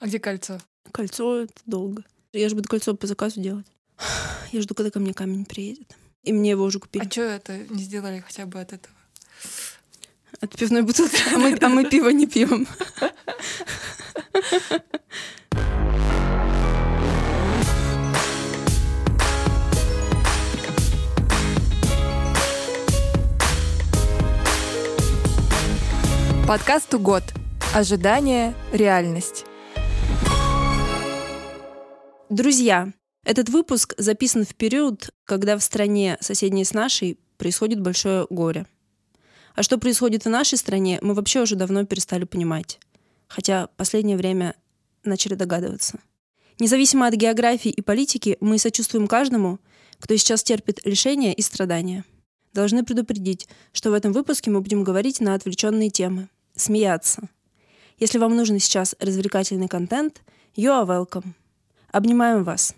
[0.00, 0.58] А где кольцо?
[0.92, 2.02] Кольцо— это долго.
[2.32, 3.66] Я же буду кольцо по заказу делать.
[4.50, 5.94] Я жду, когда ко мне камень приедет.
[6.22, 7.04] И мне его уже купили.
[7.04, 8.94] А что это не сделали хотя бы от этого?
[10.40, 11.16] От пивной бутылки.
[11.34, 12.66] А мы, а мы пиво не пьем.
[26.48, 27.22] Подкасту «Год».
[27.74, 29.44] Ожидание, реальность.
[32.30, 32.92] Друзья,
[33.24, 38.66] этот выпуск записан в период, когда в стране, соседней с нашей, происходит большое горе.
[39.56, 42.78] А что происходит в нашей стране, мы вообще уже давно перестали понимать.
[43.26, 44.54] Хотя последнее время
[45.02, 45.98] начали догадываться.
[46.60, 49.58] Независимо от географии и политики, мы сочувствуем каждому,
[49.98, 52.04] кто сейчас терпит лишения и страдания.
[52.52, 57.28] Должны предупредить, что в этом выпуске мы будем говорить на отвлеченные темы, смеяться.
[57.98, 60.22] Если вам нужен сейчас развлекательный контент,
[60.54, 61.34] you are welcome.
[61.92, 62.74] Обнимаем вас.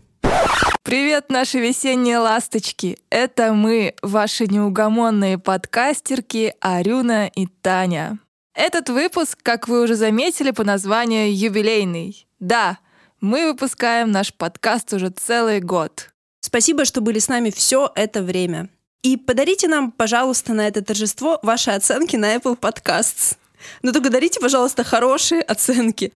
[0.82, 2.98] Привет, наши весенние ласточки!
[3.10, 8.18] Это мы, ваши неугомонные подкастерки Арюна и Таня.
[8.54, 12.26] Этот выпуск, как вы уже заметили по названию, юбилейный.
[12.40, 12.78] Да,
[13.20, 16.10] мы выпускаем наш подкаст уже целый год.
[16.40, 18.68] Спасибо, что были с нами все это время.
[19.02, 23.36] И подарите нам, пожалуйста, на это торжество ваши оценки на Apple Podcasts.
[23.82, 26.12] Но только дарите, пожалуйста, хорошие оценки.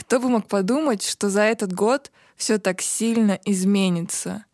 [0.00, 4.46] Кто бы мог подумать, что за этот год все так сильно изменится.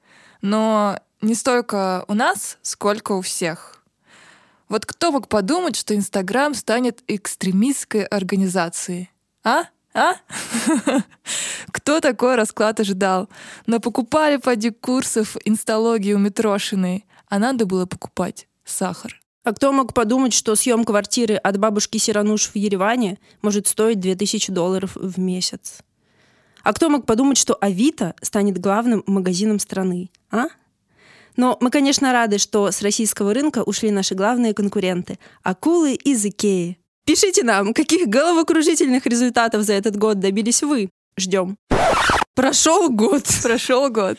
[0.42, 3.80] Но не столько у нас, сколько у всех.
[4.68, 9.08] Вот кто мог подумать, что Инстаграм станет экстремистской организацией?
[9.44, 9.66] А?
[9.94, 10.14] А?
[11.70, 13.28] Кто такой расклад ожидал?
[13.66, 19.22] Но покупали поди курсов инсталогии у Митрошиной, а надо было покупать сахар.
[19.46, 24.50] А кто мог подумать, что съем квартиры от бабушки Сирануш в Ереване может стоить 2000
[24.50, 25.82] долларов в месяц?
[26.64, 30.10] А кто мог подумать, что Авито станет главным магазином страны?
[30.32, 30.46] А?
[31.36, 36.78] Но мы, конечно, рады, что с российского рынка ушли наши главные конкуренты– акулы из Икеи.
[37.04, 40.90] Пишите нам, каких головокружительных результатов за этот год добились вы.
[41.16, 41.56] Ждем.
[42.34, 43.22] Прошел год.
[43.44, 44.18] Прошел год.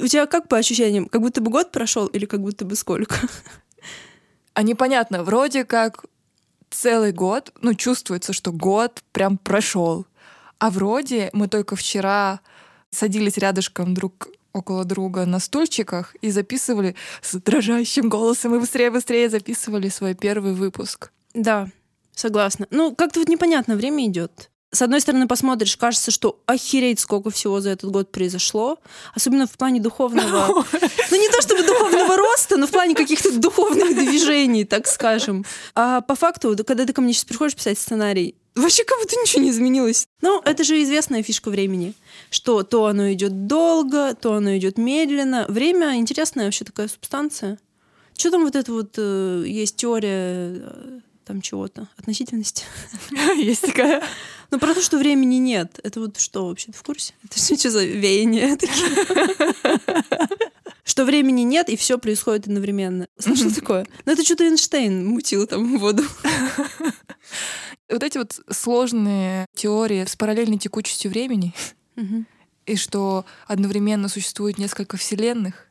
[0.00, 1.10] У тебя как по ощущениям?
[1.10, 3.16] Как будто бы год прошел или как будто бы сколько?
[4.54, 6.04] А непонятно, вроде как
[6.70, 10.06] целый год, ну, чувствуется, что год прям прошел.
[10.58, 12.40] А вроде мы только вчера
[12.90, 19.88] садились рядышком друг около друга на стульчиках и записывали с дрожащим голосом и быстрее-быстрее записывали
[19.88, 21.12] свой первый выпуск.
[21.34, 21.68] Да,
[22.14, 22.66] согласна.
[22.70, 24.49] Ну, как-то вот непонятно, время идет.
[24.72, 28.78] С одной стороны, посмотришь, кажется, что охереть, сколько всего за этот год произошло.
[29.14, 30.64] Особенно в плане духовного...
[31.10, 35.44] Ну, не то чтобы духовного роста, но в плане каких-то духовных движений, так скажем.
[35.74, 39.42] А по факту, когда ты ко мне сейчас приходишь писать сценарий, Вообще как будто ничего
[39.42, 40.06] не изменилось.
[40.20, 41.94] Но это же известная фишка времени,
[42.30, 45.46] что то оно идет долго, то оно идет медленно.
[45.48, 47.58] Время интересная вообще такая субстанция.
[48.16, 52.64] Что там вот это вот э, есть теория э, там чего-то относительности?
[53.36, 54.02] Есть такая.
[54.50, 55.78] Ну про то, что времени нет.
[55.84, 56.72] Это вот что вообще?
[56.72, 57.14] В курсе?
[57.24, 58.58] Это что за веяние
[60.82, 63.06] Что времени нет, и все происходит одновременно.
[63.16, 63.86] Слышал такое?
[64.06, 66.02] Ну это что-то Эйнштейн мутил там воду.
[67.88, 71.52] Вот эти вот сложные теории с параллельной текучестью времени,
[72.64, 75.66] и что одновременно существует несколько вселенных,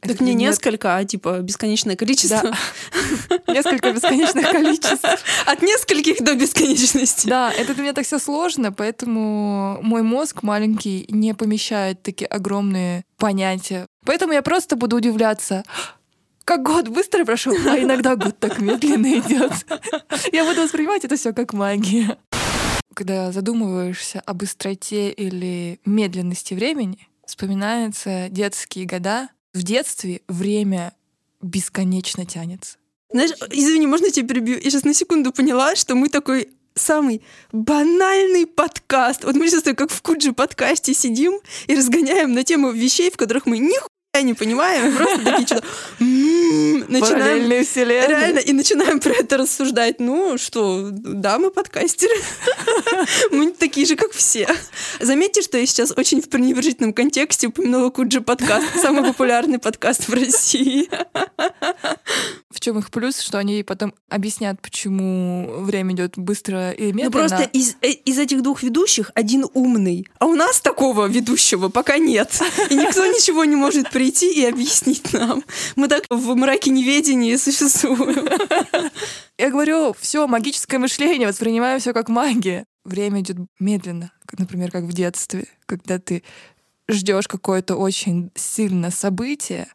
[0.00, 2.42] так не несколько, а типа бесконечное количество.
[2.42, 3.38] Да.
[3.52, 5.04] Несколько бесконечных количеств.
[5.46, 7.28] От нескольких до бесконечности.
[7.28, 13.04] Да, это для меня так все сложно, поэтому мой мозг маленький не помещает такие огромные
[13.18, 13.86] понятия.
[14.06, 15.64] Поэтому я просто буду удивляться
[16.44, 19.52] как год быстро прошел, а иногда год так медленно идет.
[20.32, 22.18] Я буду воспринимать это все как магия.
[22.94, 30.94] Когда задумываешься о быстроте или медленности времени, вспоминаются детские года, в детстве время
[31.42, 32.76] бесконечно тянется.
[33.12, 34.56] Знаешь, извини, можно тебя перебью?
[34.56, 37.22] Я сейчас на секунду поняла, что мы такой самый
[37.52, 39.24] банальный подкаст.
[39.24, 43.46] Вот мы сейчас как в Куджи подкасте сидим и разгоняем на тему вещей, в которых
[43.46, 45.66] мы нихуя я не понимаю, просто такие что-то
[46.00, 48.08] начинаем вселенные.
[48.08, 50.00] реально и начинаем про это рассуждать.
[50.00, 52.14] Ну что, да, мы подкастеры,
[53.30, 54.48] мы такие же, как все.
[54.98, 60.12] Заметьте, что я сейчас очень в пренебрежительном контексте упомянула Куджи подкаст, самый популярный подкаст в
[60.12, 60.90] России.
[62.60, 67.04] В чем их плюс, что они потом объяснят, почему время идет быстро и медленно.
[67.06, 71.70] Ну просто из, э, из этих двух ведущих один умный, а у нас такого ведущего
[71.70, 72.38] пока нет.
[72.68, 75.42] И никто ничего не может прийти и объяснить нам.
[75.74, 78.28] Мы так в мраке неведения существуем.
[79.38, 82.66] Я говорю, все магическое мышление, воспринимаю все как магия.
[82.84, 86.22] время идет медленно, например, как в детстве, когда ты
[86.92, 89.68] ждешь какое-то очень сильное событие,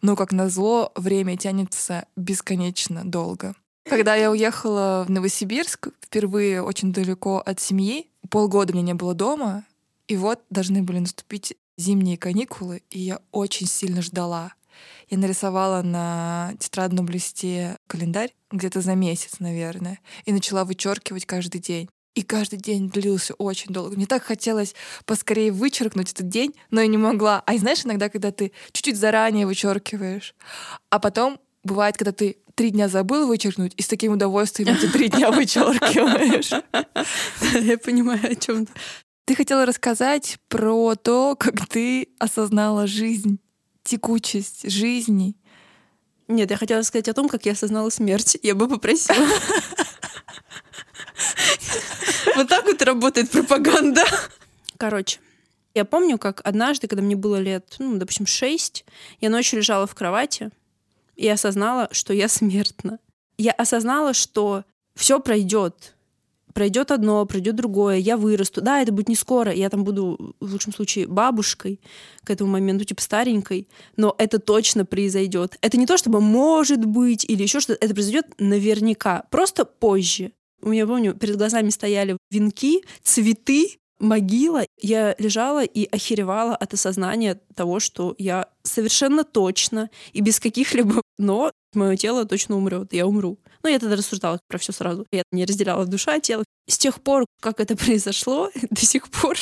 [0.00, 3.54] но, как назло, время тянется бесконечно долго.
[3.84, 9.64] Когда я уехала в Новосибирск, впервые очень далеко от семьи, полгода меня не было дома,
[10.08, 14.54] и вот должны были наступить зимние каникулы, и я очень сильно ждала.
[15.08, 21.88] Я нарисовала на тетрадном листе календарь где-то за месяц, наверное, и начала вычеркивать каждый день.
[22.14, 23.96] И каждый день длился очень долго.
[23.96, 24.74] Мне так хотелось
[25.06, 27.42] поскорее вычеркнуть этот день, но я не могла.
[27.46, 30.34] А знаешь, иногда, когда ты чуть-чуть заранее вычеркиваешь,
[30.90, 35.08] а потом бывает, когда ты три дня забыл вычеркнуть, и с таким удовольствием эти три
[35.08, 36.50] дня вычеркиваешь.
[37.62, 38.72] Я понимаю, о чем ты.
[39.24, 43.38] Ты хотела рассказать про то, как ты осознала жизнь,
[43.84, 45.36] текучесть жизни.
[46.28, 48.36] Нет, я хотела сказать о том, как я осознала смерть.
[48.42, 49.16] Я бы попросила.
[52.36, 54.04] Вот так вот работает пропаганда.
[54.76, 55.20] Короче,
[55.74, 58.84] я помню, как однажды, когда мне было лет, ну, допустим, шесть,
[59.20, 60.50] я ночью лежала в кровати
[61.16, 62.98] и осознала, что я смертна.
[63.38, 64.64] Я осознала, что
[64.94, 65.94] все пройдет.
[66.52, 68.60] Пройдет одно, пройдет другое, я вырасту.
[68.60, 71.80] Да, это будет не скоро, я там буду, в лучшем случае, бабушкой
[72.24, 75.56] к этому моменту, типа старенькой, но это точно произойдет.
[75.62, 80.32] Это не то, чтобы может быть или еще что-то, это произойдет наверняка, просто позже.
[80.62, 84.64] У меня, помню, перед глазами стояли венки, цветы, могила.
[84.80, 91.52] Я лежала и охеревала от осознания того, что я совершенно точно и без каких-либо «но»
[91.74, 93.38] мое тело точно умрет, я умру.
[93.62, 95.06] Но я тогда рассуждала про все сразу.
[95.12, 96.44] Я не разделяла душа, тело.
[96.68, 99.38] С тех пор, как это произошло, до сих пор,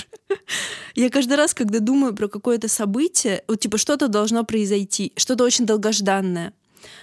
[0.95, 5.67] я каждый раз, когда думаю про какое-то событие, вот типа что-то должно произойти, что-то очень
[5.67, 6.53] долгожданное,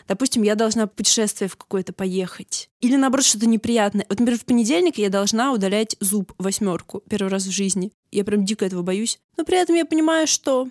[0.08, 2.70] Допустим, я должна путешествие в какое-то поехать.
[2.82, 4.06] Или наоборот, что-то неприятное.
[4.10, 7.92] Вот, например, в понедельник я должна удалять зуб восьмерку первый раз в жизни.
[8.12, 9.20] Я прям дико этого боюсь.
[9.38, 10.70] Но при этом я понимаю, что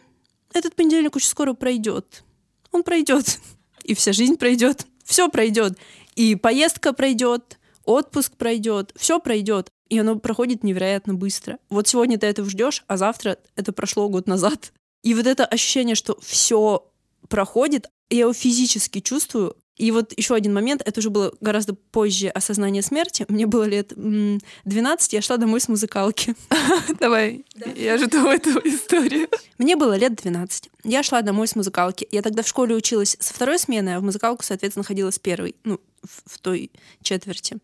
[0.52, 2.24] этот понедельник очень скоро пройдет.
[2.72, 3.38] Он пройдет.
[3.84, 4.86] И вся жизнь пройдет.
[5.04, 5.78] Все пройдет.
[6.16, 9.68] И поездка пройдет, отпуск пройдет, все пройдет.
[9.88, 11.58] И оно проходит невероятно быстро.
[11.70, 14.72] Вот сегодня ты этого ждешь, а завтра это прошло год назад.
[15.02, 16.90] И вот это ощущение, что все
[17.28, 19.56] проходит, я его физически чувствую.
[19.76, 23.26] И вот еще один момент, это уже было гораздо позже осознание смерти.
[23.28, 26.34] Мне было лет 12, я шла домой с музыкалки.
[26.98, 27.44] Давай,
[27.74, 29.28] я жду эту историю.
[29.58, 30.70] Мне было лет 12.
[30.84, 32.08] Я шла домой с музыкалки.
[32.10, 35.54] Я тогда в школе училась со второй смены, а в музыкалку, соответственно, ходила с первой,
[35.64, 36.70] ну, в, в той
[37.02, 37.58] четверти.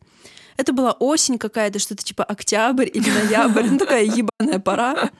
[0.56, 5.10] Это была осень какая-то, что-то типа октябрь или ноябрь, ну такая ебаная пора.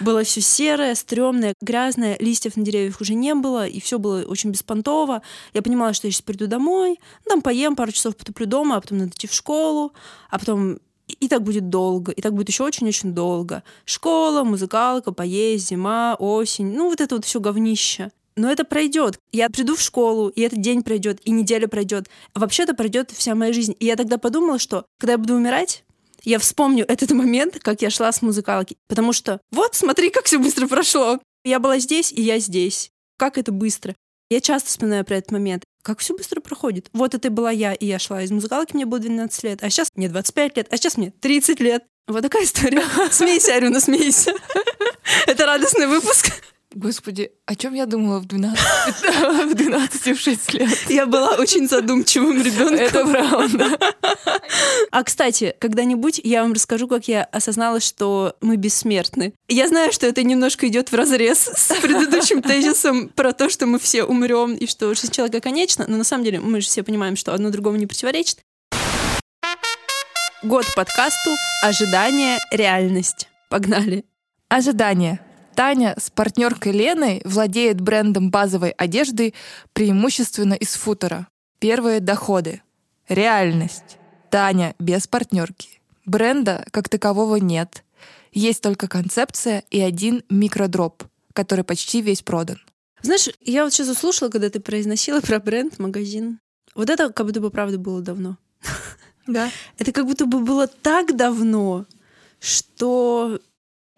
[0.00, 4.50] Было все серое, стрёмное, грязное, листьев на деревьях уже не было, и все было очень
[4.50, 5.22] беспонтово.
[5.52, 8.80] Я понимала, что я сейчас приду домой, ну, там поем, пару часов потуплю дома, а
[8.80, 9.92] потом надо идти в школу,
[10.30, 13.62] а потом и так будет долго, и так будет еще очень-очень долго.
[13.84, 18.10] Школа, музыкалка, поесть, зима, осень, ну вот это вот все говнище.
[18.36, 19.18] Но это пройдет.
[19.32, 22.08] Я приду в школу, и этот день пройдет, и неделя пройдет.
[22.34, 23.76] Вообще-то пройдет вся моя жизнь.
[23.78, 25.84] И я тогда подумала, что когда я буду умирать,
[26.24, 28.76] я вспомню этот момент, как я шла с музыкалки.
[28.88, 31.20] Потому что вот, смотри, как все быстро прошло.
[31.44, 32.90] Я была здесь, и я здесь.
[33.18, 33.94] Как это быстро.
[34.30, 35.64] Я часто вспоминаю про этот момент.
[35.82, 36.88] Как все быстро проходит.
[36.92, 39.90] Вот это была я, и я шла из музыкалки, мне было 12 лет, а сейчас
[39.94, 41.84] мне 25 лет, а сейчас мне 30 лет.
[42.06, 42.82] Вот такая история.
[43.10, 44.32] Смейся, Арюна, смейся.
[45.26, 46.32] Это радостный выпуск.
[46.74, 48.58] Господи, о чем я думала в 12,
[49.52, 50.68] в 12 в 6 лет?
[50.88, 52.74] Я была очень задумчивым ребенком.
[52.74, 53.78] Это правда.
[54.90, 59.34] А, кстати, когда-нибудь я вам расскажу, как я осознала, что мы бессмертны.
[59.48, 63.78] Я знаю, что это немножко идет в разрез с предыдущим тезисом про то, что мы
[63.78, 67.14] все умрем и что жизнь человека конечна, но на самом деле мы же все понимаем,
[67.14, 68.38] что одно другому не противоречит.
[70.42, 71.30] Год подкасту
[71.62, 72.38] «Ожидание.
[72.50, 73.28] Реальность».
[73.48, 74.04] Погнали.
[74.48, 75.20] Ожидание.
[75.54, 79.34] Таня с партнеркой Леной владеет брендом базовой одежды
[79.72, 81.28] преимущественно из футера.
[81.60, 82.62] Первые доходы.
[83.08, 83.98] Реальность.
[84.30, 85.80] Таня без партнерки.
[86.06, 87.84] Бренда как такового нет.
[88.32, 92.58] Есть только концепция и один микродроп, который почти весь продан.
[93.02, 96.40] Знаешь, я вот сейчас услышала, когда ты произносила про бренд, магазин.
[96.74, 98.36] Вот это как будто бы правда было давно.
[99.26, 99.50] Да.
[99.78, 101.86] Это как будто бы было так давно,
[102.40, 103.40] что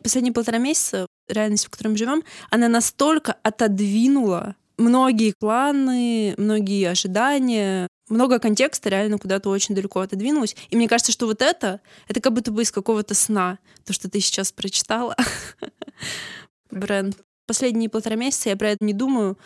[0.00, 7.88] последние полтора месяца реальность, в которой мы живем, она настолько отодвинула многие планы, многие ожидания,
[8.08, 10.56] много контекста реально куда-то очень далеко отодвинулось.
[10.70, 14.08] И мне кажется, что вот это, это как будто бы из какого-то сна, то, что
[14.08, 15.16] ты сейчас прочитала.
[16.70, 17.18] Бренд.
[17.46, 19.38] Последние полтора месяца я про это не думаю.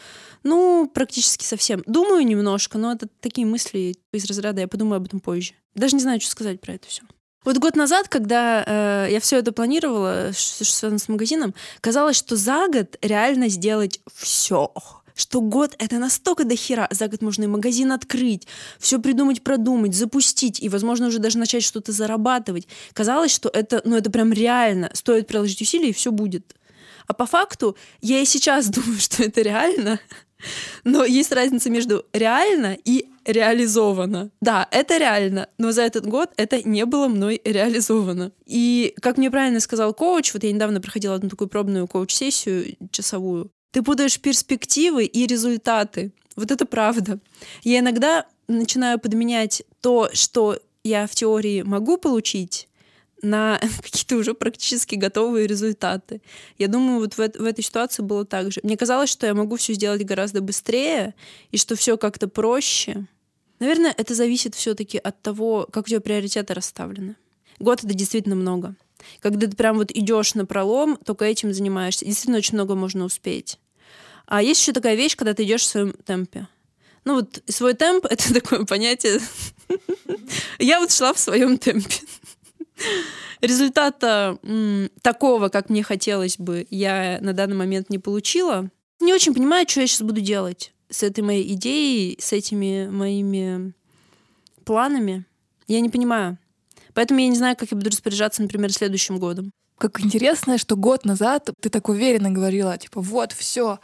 [0.43, 1.83] Ну, практически совсем.
[1.87, 5.53] Думаю немножко, но это такие мысли из разряда, я подумаю об этом позже.
[5.75, 7.03] Даже не знаю, что сказать про это все.
[7.45, 12.69] Вот год назад, когда э, я все это планировала, связано с магазином, казалось, что за
[12.69, 14.73] год реально сделать все.
[15.15, 16.87] Что год это настолько до хера.
[16.91, 18.47] За год можно и магазин открыть,
[18.79, 22.69] все придумать, продумать, запустить и, возможно, уже даже начать что-то зарабатывать.
[22.93, 24.91] Казалось, что это, ну, это прям реально.
[24.93, 26.55] Стоит приложить усилия, и все будет.
[27.07, 29.99] А по факту я и сейчас думаю, что это реально.
[30.85, 34.31] Но есть разница между реально и реализовано.
[34.41, 38.33] Да, это реально, но за этот год это не было мной реализовано.
[38.47, 43.51] И, как мне правильно сказал коуч, вот я недавно проходила одну такую пробную коуч-сессию часовую,
[43.73, 46.13] ты путаешь перспективы и результаты.
[46.37, 47.21] Вот это правда.
[47.63, 52.69] Я иногда начинаю подменять то, что я в теории могу получить,
[53.23, 56.23] на какие-то уже практически готовые результаты.
[56.59, 58.61] Я думаю, вот в, в этой ситуации было так же.
[58.63, 61.15] Мне казалось, что я могу все сделать гораздо быстрее
[61.51, 63.07] и что все как-то проще.
[63.59, 67.17] Наверное, это зависит все-таки от того, как у тебя приоритеты расставлены.
[67.59, 68.75] Год это действительно много.
[69.21, 72.05] Когда ты прям вот идешь на пролом, только этим занимаешься.
[72.05, 73.59] Действительно, очень много можно успеть.
[74.27, 76.49] А есть еще такая вещь, когда ты идешь в своем темпе.
[77.05, 79.21] Ну вот свой темп— это такое понятие.
[80.59, 81.97] Я вот шла в своем темпе.
[83.41, 88.71] Результата м, такого, как мне хотелось бы, я на данный момент не получила.
[89.01, 93.73] Не очень понимаю, что я сейчас буду делать с этой моей идеей, с этими моими
[94.65, 95.25] планами.
[95.67, 96.39] Я не понимаю.
[96.93, 99.53] Поэтому я не знаю, как я буду распоряжаться, например, следующим годом.
[99.79, 103.79] Как интересно, что год назад ты так уверенно говорила, типа, вот, все,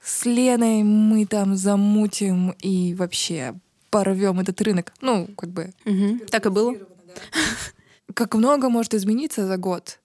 [0.00, 3.54] с Леной мы там замутим и вообще
[3.90, 4.92] порвем этот рынок.
[5.00, 5.72] Ну, как бы.
[5.84, 6.26] Угу.
[6.30, 6.76] Так и было.
[8.14, 10.00] как много может измениться за год.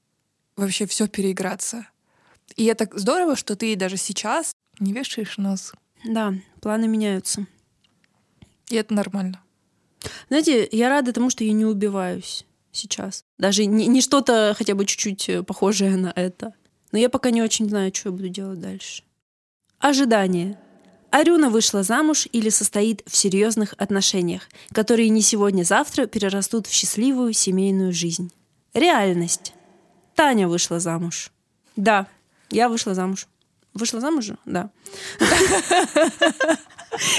[0.55, 1.87] Вообще все переиграться.
[2.55, 5.73] И это здорово, что ты даже сейчас не вешаешь нос.
[6.05, 7.45] Да, планы меняются.
[8.69, 9.41] И это нормально.
[10.29, 13.23] Знаете, я рада тому, что я не убиваюсь сейчас.
[13.37, 16.53] Даже не, не что-то хотя бы чуть-чуть э, похожее на это.
[16.91, 19.03] Но я пока не очень знаю, что я буду делать дальше.
[19.79, 20.59] Ожидание.
[21.15, 27.93] Арюна вышла замуж или состоит в серьезных отношениях, которые не сегодня-завтра перерастут в счастливую семейную
[27.93, 28.33] жизнь.
[28.73, 29.53] Реальность.
[30.13, 31.31] Таня вышла замуж.
[31.77, 32.07] Да,
[32.49, 33.27] я вышла замуж.
[33.73, 34.31] Вышла замуж?
[34.43, 34.71] Да.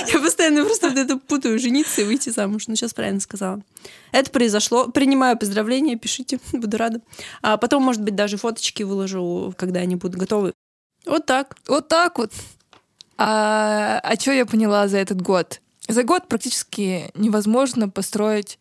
[0.09, 2.67] Я постоянно просто вот это путаю, жениться и выйти замуж.
[2.67, 3.62] Ну, сейчас правильно сказала.
[4.12, 4.88] Это произошло.
[4.88, 7.00] Принимаю поздравления, пишите, буду рада.
[7.41, 10.53] А потом, может быть, даже фоточки выложу, когда они будут готовы.
[11.07, 11.57] Вот так.
[11.67, 12.33] Вот так вот.
[13.19, 15.61] А, а что я поняла за этот год?
[15.89, 18.59] За год практически невозможно построить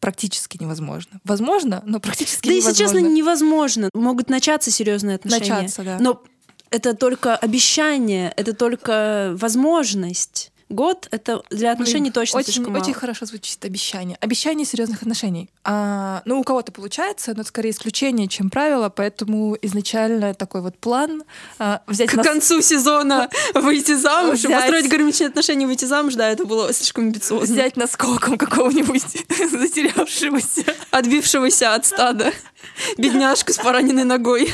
[0.00, 1.20] практически невозможно.
[1.24, 2.78] Возможно, но практически да невозможно.
[2.78, 3.90] Да, если честно, невозможно.
[3.94, 5.54] Могут начаться серьезные отношения.
[5.54, 5.96] Начаться, да.
[5.98, 6.22] Но
[6.70, 10.52] это только обещание, это только возможность.
[10.68, 12.82] Год это для отношений Блин, точно очень, слишком мало.
[12.82, 14.18] Очень хорошо звучит обещание.
[14.20, 15.48] Обещание серьезных отношений.
[15.64, 20.76] А, ну, у кого-то получается, но это скорее исключение, чем правило, поэтому изначально такой вот
[20.78, 21.24] план
[21.58, 22.22] а, взять к на...
[22.22, 24.52] концу сезона выйти замуж, взять...
[24.52, 27.54] построить гармоничные отношения, выйти замуж, да, это было слишком амбициозно.
[27.54, 29.02] Взять наскоком какого-нибудь
[29.50, 32.32] затерявшегося, отбившегося от стада,
[32.98, 34.52] бедняжку с пораненной ногой,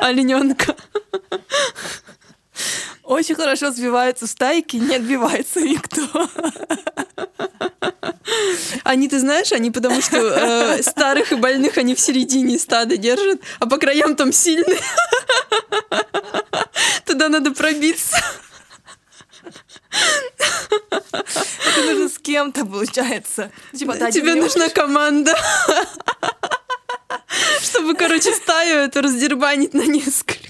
[0.00, 0.76] олененка.
[3.02, 6.28] Очень хорошо сбиваются стайки, не отбивается никто.
[8.84, 13.40] Они, ты знаешь, они потому что э, старых и больных они в середине стада держат,
[13.60, 14.80] а по краям там сильные.
[17.04, 18.16] Туда надо пробиться.
[21.66, 23.50] Это нужно с кем-то, получается.
[23.76, 25.36] Типа, Тебе нужна команда.
[27.62, 30.41] Чтобы, короче, стаю эту раздербанить на несколько.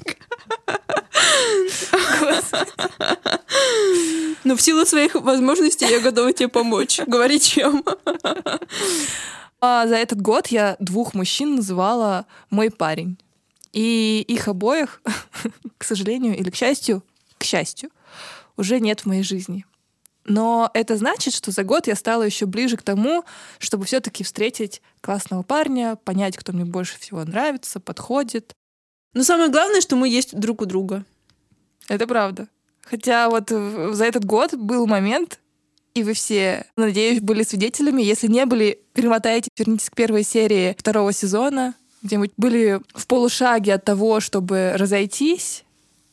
[4.45, 7.00] Но в силу своих возможностей я готова тебе помочь.
[7.07, 7.85] Говори чем.
[9.61, 13.16] А за этот год я двух мужчин называла мой парень.
[13.73, 15.00] И их обоих,
[15.78, 17.02] к сожалению или к счастью,
[17.38, 17.90] к счастью,
[18.57, 19.64] уже нет в моей жизни.
[20.25, 23.25] Но это значит, что за год я стала еще ближе к тому,
[23.59, 28.52] чтобы все-таки встретить классного парня, понять, кто мне больше всего нравится, подходит.
[29.14, 31.04] Но самое главное, что мы есть друг у друга.
[31.88, 32.48] Это правда.
[32.82, 35.38] Хотя вот за этот год был момент,
[35.94, 38.02] и вы все, надеюсь, были свидетелями.
[38.02, 43.74] Если не были, перемотайте, вернитесь к первой серии второго сезона, где мы были в полушаге
[43.74, 45.64] от того, чтобы разойтись,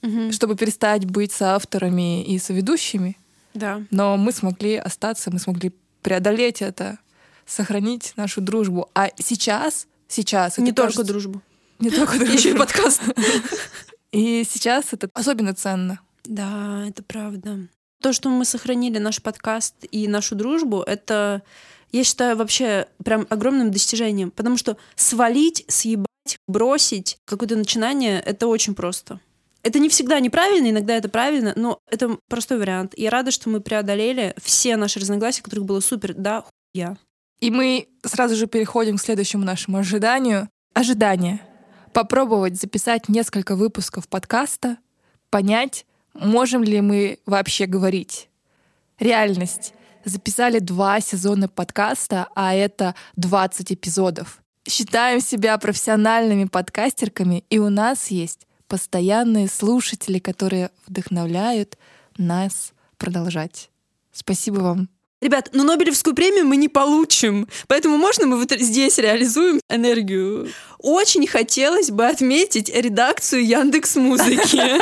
[0.02, 0.32] угу.
[0.32, 3.18] чтобы перестать быть соавторами и соведущими.
[3.54, 3.82] Да.
[3.90, 5.72] Но мы смогли остаться, мы смогли
[6.02, 7.00] преодолеть это,
[7.46, 8.90] сохранить нашу дружбу.
[8.94, 10.58] А сейчас, сейчас...
[10.58, 11.42] Не только кажется, дружбу.
[11.80, 12.36] Не только дружбу.
[12.36, 13.02] Еще и подкаст.
[14.12, 16.00] И сейчас это особенно ценно.
[16.26, 17.68] Да, это правда.
[18.02, 21.44] То, что мы сохранили наш подкаст и нашу дружбу, это
[21.92, 26.08] я считаю вообще прям огромным достижением, потому что свалить, съебать,
[26.48, 29.20] бросить какое-то начинание— это очень просто.
[29.64, 32.94] Это не всегда неправильно, иногда это правильно, но это простой вариант.
[32.96, 36.98] Я рада, что мы преодолели все наши разногласия, которых было супер, да, хуя.
[37.42, 40.50] И мы сразу же переходим к следующему нашему ожиданию.
[40.74, 41.42] Ожидание.
[41.94, 44.78] Попробовать записать несколько выпусков подкаста,
[45.30, 48.30] понять, можем ли мы вообще говорить.
[49.00, 49.74] Реальность.
[50.06, 54.42] Записали два сезона подкаста, а это 20 эпизодов.
[54.68, 61.78] Считаем себя профессиональными подкастерками, и у нас есть постоянные слушатели, которые вдохновляют
[62.18, 63.70] нас продолжать.
[64.12, 64.99] Спасибо вам.
[65.22, 70.50] Ребят, но Нобелевскую премию мы не получим, поэтому можно мы вот здесь реализуем энергию?
[70.78, 74.80] Очень хотелось бы отметить редакцию Яндекс Музыки.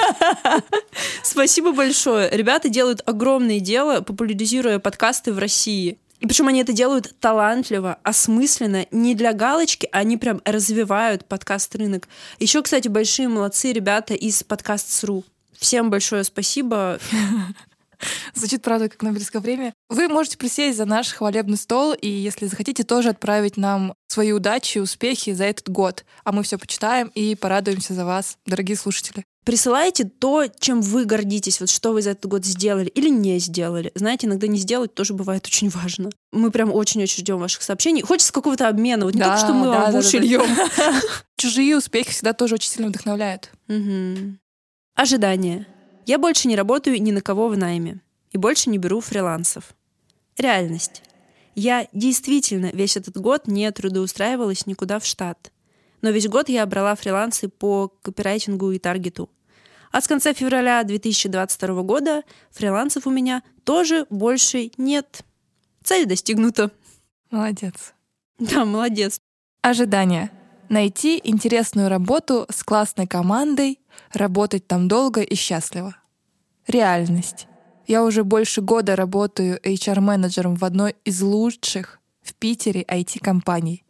[1.24, 2.30] Спасибо большое.
[2.30, 5.98] Ребята делают огромное дело, популяризируя подкасты в России.
[6.20, 12.08] И причем они это делают талантливо, осмысленно, не для галочки, они прям развивают подкаст-рынок.
[12.40, 15.24] Еще, кстати, большие молодцы ребята из подкаст.ру.
[15.58, 17.00] Всем большое спасибо.
[18.34, 19.74] Звучит, правда, как Нобелевское время.
[19.90, 24.78] Вы можете присесть за наш хвалебный стол и, если захотите, тоже отправить нам свои удачи
[24.78, 26.06] и успехи за этот год.
[26.24, 29.24] А мы все почитаем и порадуемся за вас, дорогие слушатели.
[29.48, 33.94] Присылайте то, чем вы гордитесь, вот что вы за этот год сделали или не сделали.
[33.96, 36.10] Знаете, иногда не сделать тоже бывает очень важно.
[36.34, 38.02] Мы прям очень-очень ждем ваших сообщений.
[38.02, 40.24] Хочется какого-то обмена, вот не Да, только, что мы да, вам в да, уши да,
[40.26, 40.58] льем.
[41.38, 43.52] Чужие успехи всегда тоже очень сильно вдохновляют.
[44.96, 45.66] Ожидание.
[46.08, 48.00] Я больше не работаю ни на кого в найме
[48.32, 49.76] и больше не беру фрилансов.
[50.38, 51.04] Реальность.
[51.54, 55.52] Я действительно весь этот год не трудоустраивалась никуда в штат.
[56.02, 59.30] Но весь год я брала фрилансы по копирайтингу и таргету.
[59.92, 65.26] А с конца февраля 2022 года фрилансов у меня тоже больше нет.
[65.84, 66.72] Цель достигнута.
[67.32, 67.94] Молодец.
[68.40, 69.20] Да, молодец.
[69.62, 70.32] Ожидание.
[70.70, 73.80] Найти интересную работу с классной командой,
[74.14, 75.96] работать там долго и счастливо.
[76.68, 77.48] Реальность.
[77.88, 83.86] Я уже больше года работаю HR-менеджером в одной из лучших в Питере IT-компаний.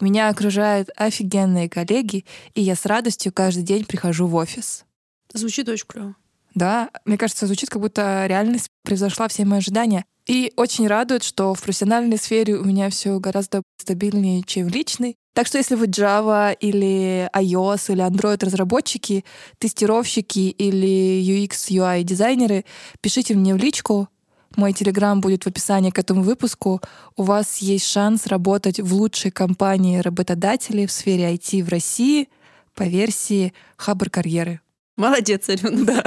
[0.00, 4.84] Меня окружают офигенные коллеги, и я с радостью каждый день прихожу в офис.
[5.32, 6.16] Звучит очень клево.
[6.54, 10.04] Да, мне кажется, звучит, как будто реальность превзошла все мои ожидания.
[10.26, 15.16] И очень радует, что в профессиональной сфере у меня все гораздо стабильнее, чем в личной.
[15.34, 19.24] Так что если вы Java или iOS или Android разработчики,
[19.58, 22.64] тестировщики или UX, UI дизайнеры,
[23.00, 24.08] пишите мне в личку.
[24.56, 26.80] Мой телеграм будет в описании к этому выпуску.
[27.16, 32.28] У вас есть шанс работать в лучшей компании работодателей в сфере IT в России
[32.74, 34.60] по версии Хабр карьеры.
[34.96, 35.84] Молодец, Арюн.
[35.84, 36.02] Да.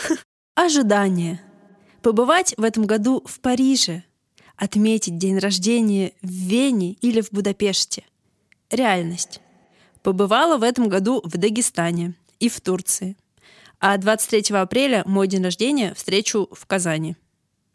[0.54, 1.40] Ожидание.
[2.04, 4.04] Побывать в этом году в Париже.
[4.56, 8.04] Отметить день рождения в Вене или в Будапеште.
[8.70, 9.40] Реальность.
[10.02, 13.16] Побывала в этом году в Дагестане и в Турции.
[13.80, 17.16] А 23 апреля мой день рождения встречу в Казани.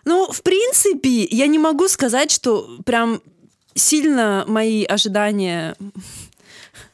[0.05, 3.23] Ну, в принципе, я не могу сказать, что прям
[3.73, 5.75] сильно мои ожидания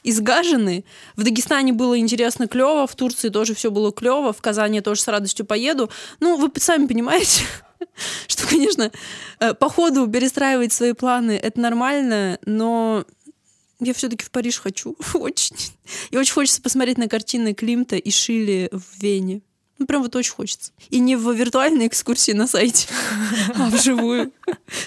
[0.09, 0.85] изгажены.
[1.15, 5.01] В Дагестане было интересно, клево, в Турции тоже все было клево, в Казани я тоже
[5.01, 5.89] с радостью поеду.
[6.19, 7.43] Ну, вы сами понимаете,
[8.27, 8.91] что, конечно,
[9.39, 13.05] э, по ходу перестраивать свои планы это нормально, но
[13.79, 14.95] я все-таки в Париж хочу.
[15.13, 15.55] Очень.
[16.09, 19.41] И очень хочется посмотреть на картины Климта и Шили в Вене.
[19.77, 20.71] Ну, прям вот очень хочется.
[20.89, 22.87] И не в виртуальной экскурсии на сайте,
[23.55, 24.31] а вживую.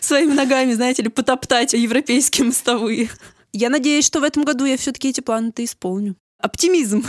[0.00, 3.10] Своими ногами, знаете ли, потоптать европейские мостовые.
[3.52, 6.16] Я надеюсь, что в этом году я все-таки эти планы-то исполню.
[6.40, 7.04] Оптимизм.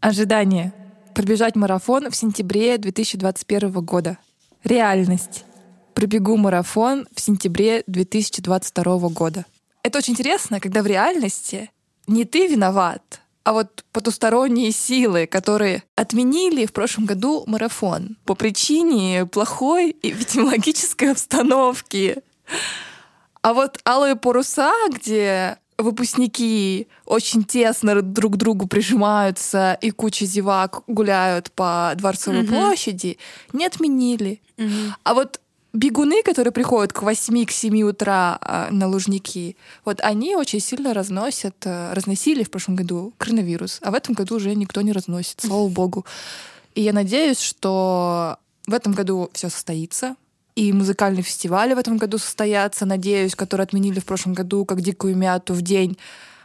[0.00, 0.72] Ожидание.
[1.14, 4.18] Пробежать марафон в сентябре 2021 года.
[4.64, 5.44] Реальность.
[5.94, 9.44] Пробегу марафон в сентябре 2022 года.
[9.82, 11.70] Это очень интересно, когда в реальности
[12.06, 19.26] не ты виноват, а вот потусторонние силы, которые отменили в прошлом году марафон по причине
[19.26, 22.22] плохой эпидемиологической обстановки.
[23.42, 30.82] А вот алые паруса, где выпускники очень тесно друг к другу прижимаются и куча зевак
[30.86, 32.48] гуляют по Дворцовой Мгм.
[32.54, 33.18] площади,
[33.52, 34.40] не отменили.
[35.02, 35.40] А вот
[35.72, 40.94] бегуны, которые приходят к 8 к 7 утра а, на Лужники, вот они очень сильно
[40.94, 45.40] разносят, а, разносили в прошлом году коронавирус, а в этом году уже никто не разносит,
[45.40, 46.04] слава богу.
[46.76, 50.14] И я надеюсь, что в этом году все состоится,
[50.54, 55.16] и музыкальные фестивали в этом году состоятся, надеюсь, которые отменили в прошлом году, как «Дикую
[55.16, 55.96] мяту» в день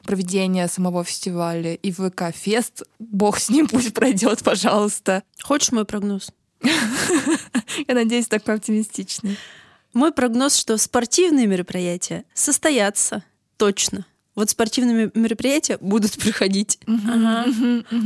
[0.03, 1.73] проведения самого фестиваля.
[1.75, 5.23] И ВК-фест, бог с ним, пусть пройдет, пожалуйста.
[5.41, 6.31] Хочешь мой прогноз?
[6.61, 9.37] Я надеюсь, так оптимистичный.
[9.93, 13.23] Мой прогноз, что спортивные мероприятия состоятся.
[13.57, 14.05] Точно.
[14.37, 16.79] Вот спортивные мероприятия будут проходить.
[16.85, 17.45] Ага.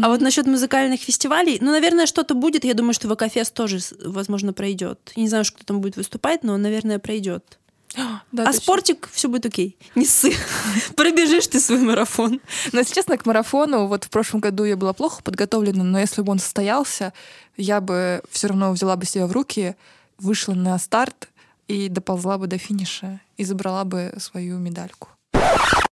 [0.01, 2.63] А вот насчет музыкальных фестивалей, ну, наверное, что-то будет.
[2.63, 5.11] Я думаю, что ВК-фест тоже, возможно, пройдет.
[5.17, 7.59] Я не знаю, кто там будет выступать, но, наверное, пройдет.
[8.31, 8.61] Да, а точно.
[8.61, 9.77] спортик все будет окей.
[9.95, 10.31] Не ссы.
[10.95, 12.39] Пробежишь ты свой марафон.
[12.71, 16.21] Но, если честно, к марафону, вот в прошлом году я была плохо подготовлена, но если
[16.21, 17.11] бы он состоялся,
[17.57, 19.75] я бы все равно взяла бы себя в руки,
[20.17, 21.27] вышла на старт
[21.67, 25.09] и доползла бы до финиша и забрала бы свою медальку.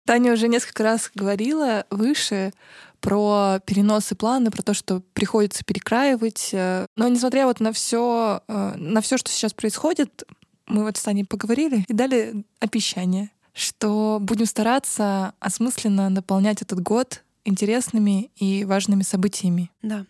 [0.06, 2.54] Таня уже несколько раз говорила выше
[3.00, 6.50] про переносы планы, про то, что приходится перекраивать.
[6.54, 10.24] э, Но несмотря вот на все, на все, что сейчас происходит,
[10.68, 17.24] мы вот с Таней поговорили и дали обещание, что будем стараться осмысленно наполнять этот год
[17.46, 19.70] интересными и важными событиями.
[19.82, 20.06] Да.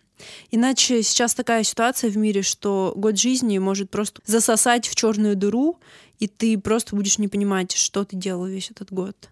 [0.50, 5.78] Иначе сейчас такая ситуация в мире, что год жизни может просто засосать в черную дыру,
[6.20, 9.30] и ты просто будешь не понимать, что ты делал весь этот год.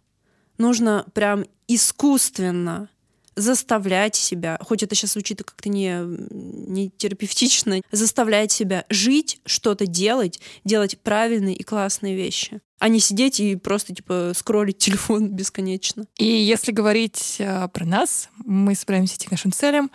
[0.59, 2.89] Нужно прям искусственно
[3.35, 10.41] заставлять себя, хоть это сейчас звучит как-то не, не терапевтично, заставлять себя жить, что-то делать,
[10.65, 16.05] делать правильные и классные вещи, а не сидеть и просто типа скроллить телефон бесконечно.
[16.19, 19.91] И если говорить э, про нас, мы собираемся идти к нашим целям.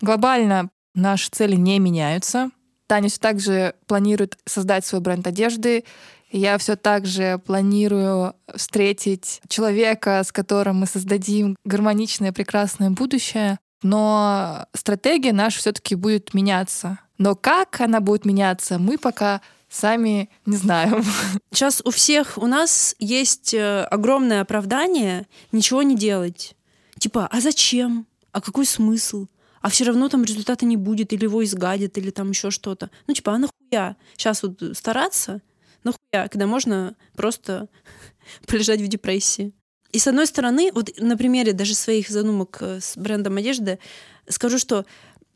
[0.00, 2.50] Глобально наши цели не меняются.
[2.88, 3.38] Таня все так
[3.86, 5.84] планирует создать свой бренд одежды.
[6.32, 13.58] Я все так же планирую встретить человека, с которым мы создадим гармоничное, прекрасное будущее.
[13.82, 16.98] Но стратегия наша все-таки будет меняться.
[17.18, 21.04] Но как она будет меняться, мы пока сами не знаем.
[21.52, 26.54] Сейчас у всех у нас есть э, огромное оправдание ничего не делать.
[26.98, 28.06] Типа, а зачем?
[28.32, 29.26] А какой смысл?
[29.60, 32.90] А все равно там результата не будет, или его изгадят, или там еще что-то.
[33.06, 33.96] Ну, типа, а нахуя?
[34.16, 35.40] Сейчас вот стараться,
[35.84, 37.68] нахуя, когда можно просто
[38.46, 39.52] полежать в депрессии.
[39.92, 43.78] И с одной стороны, вот на примере даже своих задумок э, с брендом одежды,
[44.26, 44.86] скажу, что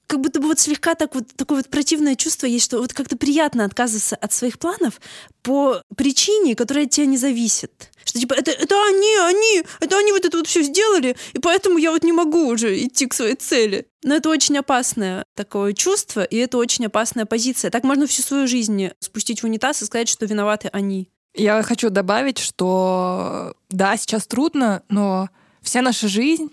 [0.07, 3.17] как будто бы вот слегка так вот такое вот противное чувство есть, что вот как-то
[3.17, 5.01] приятно отказываться от своих планов
[5.43, 7.91] по причине, которая от тебя не зависит.
[8.05, 11.79] Что типа это, это они, они, это они вот это вот все сделали, и поэтому
[11.79, 13.89] я вот не могу уже идти к своей цели.
[14.05, 17.71] Но это очень опасное такое чувство, и это очень опасная позиция.
[17.71, 21.09] Так можно всю свою жизнь спустить в унитаз и сказать, что виноваты они.
[21.35, 25.29] Я хочу добавить, что да, сейчас трудно, но
[25.61, 26.51] вся наша жизнь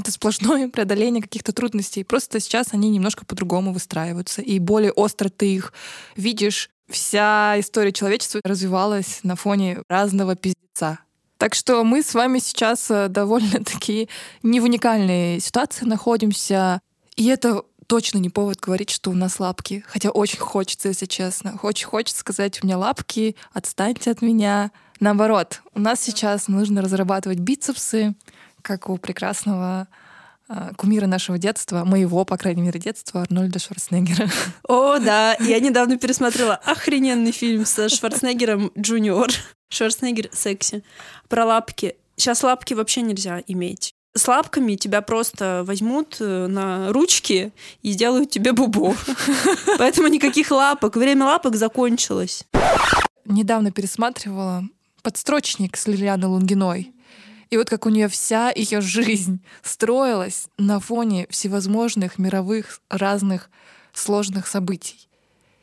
[0.00, 2.04] это сплошное преодоление каких-то трудностей.
[2.04, 4.42] Просто сейчас они немножко по-другому выстраиваются.
[4.42, 5.72] И более остро ты их
[6.16, 6.70] видишь.
[6.88, 10.98] Вся история человечества развивалась на фоне разного пиздеца.
[11.38, 14.08] Так что мы с вами сейчас э, довольно-таки
[14.42, 16.80] не в уникальной ситуации находимся.
[17.16, 19.84] И это точно не повод говорить, что у нас лапки.
[19.86, 21.58] Хотя очень хочется, если честно.
[21.62, 24.70] Очень хочется сказать, у меня лапки, отстаньте от меня.
[25.00, 28.14] Наоборот, у нас сейчас нужно разрабатывать бицепсы,
[28.62, 29.88] как у прекрасного
[30.48, 34.28] э, кумира нашего детства, моего, по крайней мере, детства, Арнольда Шварценеггера.
[34.68, 39.30] О, да, я недавно пересмотрела охрененный фильм со Шварценеггером Джуниор.
[39.70, 40.82] Шварценеггер секси.
[41.28, 41.96] Про лапки.
[42.16, 43.94] Сейчас лапки вообще нельзя иметь.
[44.14, 48.96] С лапками тебя просто возьмут э, на ручки и сделают тебе бубу.
[49.78, 50.96] Поэтому никаких лапок.
[50.96, 52.44] Время лапок закончилось.
[53.24, 54.64] Недавно пересматривала
[55.02, 56.92] подстрочник с Лилианой Лунгиной.
[57.50, 63.50] И вот как у нее вся ее жизнь строилась на фоне всевозможных мировых разных
[63.92, 65.08] сложных событий.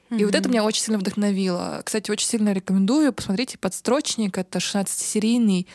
[0.10, 1.82] И вот это меня очень сильно вдохновило.
[1.84, 3.12] Кстати, очень сильно рекомендую.
[3.12, 4.38] Посмотрите «Подстрочник».
[4.38, 5.68] Это 16-серийный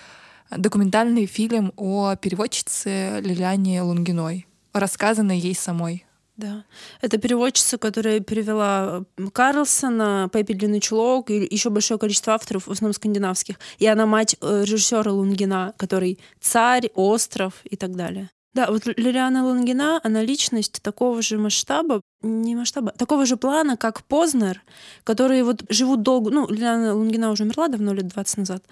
[0.50, 6.06] документальный фильм о переводчице Лилиане Лунгиной, рассказанной ей самой.
[6.42, 6.64] Да.
[7.00, 12.94] Это переводчица, которая перевела Карлсона, Пеппи Длинный чулок и еще большое количество авторов, в основном
[12.94, 13.60] скандинавских.
[13.78, 18.28] И она мать э, режиссера Лунгина, который царь, остров и так далее.
[18.54, 24.04] Да, вот Лилиана Лунгина, она личность такого же масштаба, не масштаба, такого же плана, как
[24.04, 24.62] Познер,
[25.04, 26.30] которые вот живут долго.
[26.30, 28.62] Ну, Лилиана Лунгина уже умерла давно, лет 20 назад.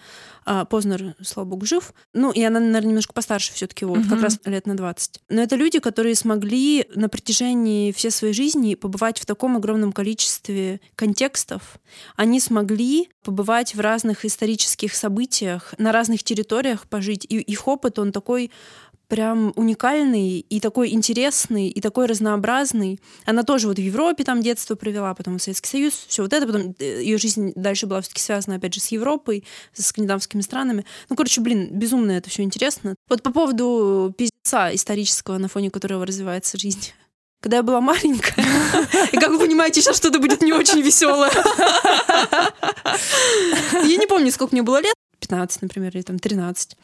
[0.44, 1.94] А Познер, слава богу, жив.
[2.12, 4.08] Ну, и она, наверное, немножко постарше все таки вот, Мгм.
[4.10, 5.20] как раз лет на 20.
[5.30, 10.80] Но это люди, которые смогли на протяжении всей своей жизни побывать в таком огромном количестве
[10.94, 11.78] контекстов.
[12.16, 17.24] Они смогли побывать в разных исторических событиях, на разных территориях пожить.
[17.28, 18.50] И их опыт, он такой
[19.10, 23.00] прям уникальный и такой интересный, и такой разнообразный.
[23.26, 26.46] Она тоже вот в Европе там детство провела, потом в Советский Союз, все вот это,
[26.46, 29.44] потом ее жизнь дальше была все-таки связана, опять же, с Европой,
[29.74, 30.86] со скандинавскими странами.
[31.08, 32.94] Ну, короче, блин, безумно это все интересно.
[33.08, 36.92] Вот по поводу пиздеца исторического, на фоне которого развивается жизнь.
[37.40, 38.44] когда я была маленькая.
[39.12, 41.32] И как вы понимаете, сейчас что-то будет не очень веселое.
[43.84, 44.94] Я не помню, сколько мне было лет.
[45.20, 46.76] 15, например, или там 13.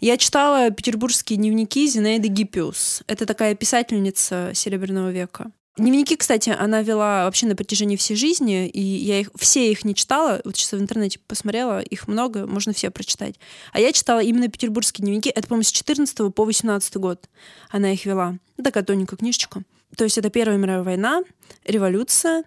[0.00, 3.02] Я читала петербургские дневники Зинаиды Гиппиус.
[3.06, 5.50] Это такая писательница Серебряного века.
[5.76, 9.96] Дневники, кстати, она вела вообще на протяжении всей жизни, и я их все их не
[9.96, 10.40] читала.
[10.44, 13.40] Вот сейчас в интернете посмотрела, их много, можно все прочитать.
[13.72, 15.30] А я читала именно петербургские дневники.
[15.30, 17.28] Это, по-моему, с 14 по 18 год
[17.70, 18.38] она их вела.
[18.62, 19.62] Такая тоненькая книжечка.
[19.96, 21.22] То есть это Первая мировая война,
[21.64, 22.44] революция,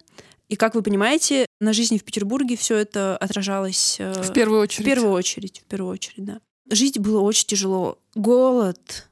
[0.48, 4.86] и как вы понимаете, на жизни в Петербурге все это отражалось э, в первую очередь.
[4.86, 6.40] В первую очередь, в первую очередь, да.
[6.70, 7.98] Жить было очень тяжело.
[8.14, 9.08] Голод,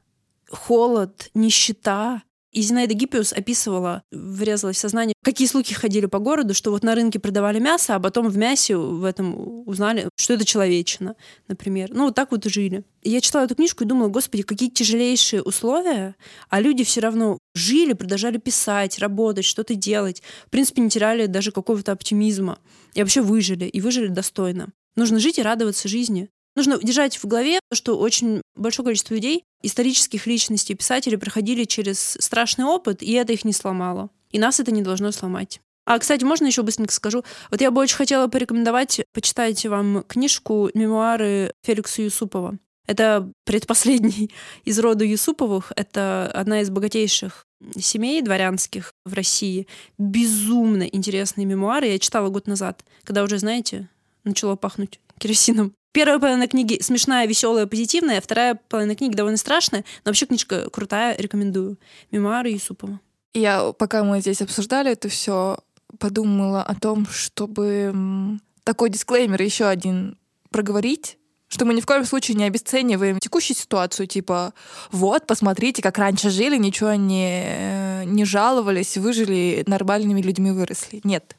[0.51, 2.23] холод, нищета,
[2.57, 6.95] и Зинаида Гиппиус описывала, врезалась в сознание, какие слухи ходили по городу, что вот на
[6.95, 11.17] рынке продавали мясо, а потом в мясе в этом узнали, что это человечина,
[11.49, 11.91] например.
[11.93, 12.83] Ну, вот так вот и жили.
[13.03, 16.17] И я читала эту книжку и думала, господи, какие тяжелейшие условия,
[16.49, 20.23] а люди все равно жили, продолжали писать, работать, что-то делать.
[20.47, 22.59] В принципе, не теряли даже какого-то оптимизма.
[22.95, 24.69] И вообще выжили, и выжили достойно.
[24.97, 26.31] Нужно жить и радоваться жизни.
[26.57, 32.65] Нужно держать в голове, что очень большое количество людей, исторических личностей, писателей проходили через страшный
[32.65, 34.09] опыт, и это их не сломало.
[34.33, 35.61] И нас это не должно сломать.
[35.85, 37.25] А, кстати, можно еще быстренько скажу?
[37.51, 42.59] Вот я бы очень хотела порекомендовать почитать вам книжку «Мемуары Феликса Юсупова».
[42.87, 44.31] Это предпоследний
[44.65, 45.73] из рода Юсуповых.
[45.77, 47.47] Это одна из богатейших
[47.79, 49.67] семей дворянских в России.
[49.99, 51.89] Безумно интересные мемуары.
[51.89, 53.89] Я читала год назад, когда уже, знаете,
[54.25, 55.73] начало пахнуть керосином.
[55.93, 61.17] Первая половина книги смешная, веселая, позитивная, вторая половина книги довольно страшная, но вообще книжка крутая,
[61.17, 61.79] рекомендую.
[62.11, 63.01] Мемуары Юсупова.
[63.33, 65.59] Я, пока мы здесь обсуждали это все,
[65.99, 70.19] подумала о том, чтобы такой дисклеймер еще один
[70.51, 74.53] проговорить, что мы ни в коем случае не обесцениваем текущую ситуацию, типа,
[74.91, 81.01] вот, посмотрите, как раньше жили, ничего не, не жаловались, выжили, нормальными людьми выросли.
[81.05, 81.37] Нет.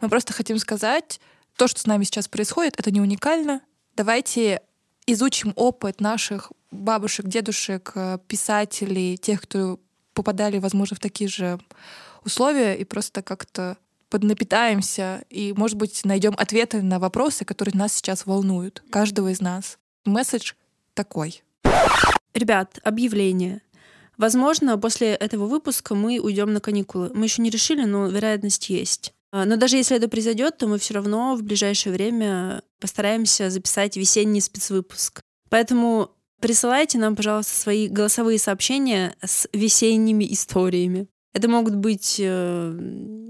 [0.00, 1.20] Мы просто хотим сказать,
[1.56, 3.62] то, что с нами сейчас происходит, это не уникально,
[3.96, 4.60] Давайте
[5.06, 9.80] изучим опыт наших бабушек, дедушек, э, писателей, тех, кто
[10.12, 11.58] попадали, возможно, в такие же
[12.24, 13.78] условия, и просто как-то
[14.10, 19.78] поднапитаемся и, может быть, найдем ответы на вопросы, которые нас сейчас волнуют, каждого из нас.
[20.04, 20.52] Месседж
[20.92, 21.42] такой.
[22.34, 23.62] Ребят, объявление.
[24.18, 27.10] Возможно, после этого выпуска мы уйдем на каникулы.
[27.14, 29.14] Мы еще не решили, но вероятность есть.
[29.32, 33.96] А, но даже если это произойдет, то мы все равно в ближайшее время постараемся записать
[33.96, 35.20] весенний спецвыпуск.
[35.50, 36.10] Поэтому
[36.40, 41.08] присылайте нам, пожалуйста, свои голосовые сообщения с весенними историями.
[41.36, 42.78] Это могут быть э,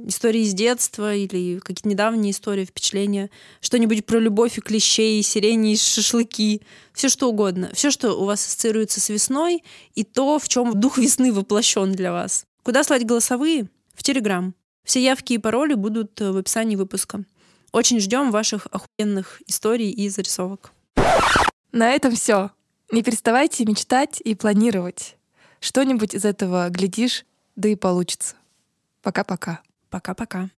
[0.06, 3.30] истории из детства или какие-то недавние истории, впечатления,
[3.61, 7.70] что-нибудь про любовь и клещей, сирени и шашлыки, все что угодно.
[7.74, 9.64] Все, что у вас ассоциируется с весной,
[9.96, 12.44] и то, в чем дух весны воплощен для вас.
[12.62, 13.68] Куда слать голосовые?
[13.94, 14.54] В Телеграм.
[14.87, 17.25] Все явки и пароли будут э, в описании выпуска.
[17.72, 20.72] Очень ждем ваших охуенных историй и зарисовок.
[21.72, 22.53] На этом все.
[22.92, 25.16] Не переставайте мечтать и планировать.
[25.59, 28.37] Что-нибудь из этого глядишь, да и получится.
[29.03, 29.61] Пока-пока.
[29.90, 30.51] Пока-пока.